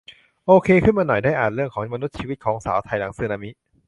[0.45, 3.49] โอเคขึ้นมาหน่อย ได้อ่านเรื่องของมนุษย์ ชีวิตของสาวไทยหลังสึนามิ